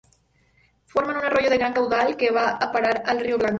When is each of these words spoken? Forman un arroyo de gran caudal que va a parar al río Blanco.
Forman 0.87 1.15
un 1.17 1.25
arroyo 1.25 1.51
de 1.51 1.59
gran 1.59 1.73
caudal 1.73 2.17
que 2.17 2.31
va 2.31 2.49
a 2.57 2.71
parar 2.71 3.03
al 3.05 3.19
río 3.19 3.37
Blanco. 3.37 3.49